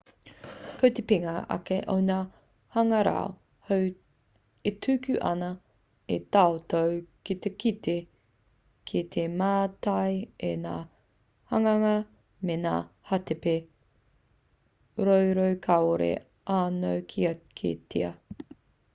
[0.77, 2.15] ko te pikinga ake o ngā
[2.77, 3.27] hangarau
[3.71, 3.83] hou
[4.71, 5.49] e tuku ana
[6.15, 6.95] i a tātou
[7.31, 7.95] ki te kite
[8.93, 10.17] ki te mātai
[10.49, 10.73] i ngā
[11.53, 11.93] hanganga
[12.51, 12.75] me ngā
[13.11, 13.57] hātepe
[15.11, 16.11] roro kāore
[16.59, 18.13] anō kia kitea